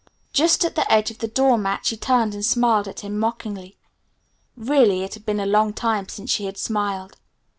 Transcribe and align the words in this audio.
Just 0.33 0.65
at 0.65 0.73
the 0.73 0.91
edge 0.91 1.11
of 1.11 1.19
the 1.19 1.27
door 1.27 1.59
mat 1.59 1.85
she 1.85 1.95
turned 1.95 2.33
and 2.33 2.43
smiled 2.43 2.87
at 2.87 3.01
him 3.01 3.19
mockingly. 3.19 3.77
Really 4.57 5.03
it 5.03 5.13
had 5.13 5.27
been 5.27 5.39
a 5.39 5.45
long 5.45 5.73
time 5.73 6.09
since 6.09 6.31
she 6.31 6.45
had 6.45 6.57
smiled. 6.57 7.17